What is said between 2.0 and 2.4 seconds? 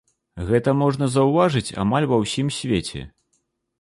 ва